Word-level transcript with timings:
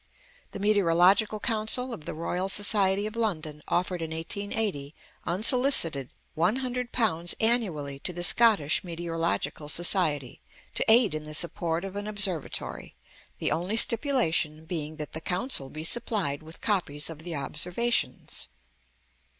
The 0.49 0.57
Meteorological 0.57 1.39
Council 1.39 1.93
of 1.93 2.05
the 2.05 2.15
Royal 2.15 2.49
Society 2.49 3.05
of 3.05 3.15
London 3.15 3.61
offered 3.67 4.01
in 4.01 4.09
1880, 4.09 4.95
unsolicited, 5.27 6.09
£100 6.35 7.35
annually 7.39 7.99
to 7.99 8.11
the 8.11 8.23
Scottish 8.23 8.83
Meteorological 8.83 9.69
Society, 9.69 10.41
to 10.73 10.83
aid 10.89 11.13
in 11.13 11.25
the 11.25 11.35
support 11.35 11.85
of 11.85 11.95
an 11.95 12.07
Observatory, 12.07 12.95
the 13.37 13.51
only 13.51 13.77
stipulation 13.77 14.65
being 14.65 14.95
that 14.95 15.13
the 15.13 15.21
Council 15.21 15.69
be 15.69 15.83
supplied 15.83 16.41
with 16.41 16.61
copies 16.61 17.07
of 17.11 17.19
the 17.19 17.35
observations. 17.35 18.47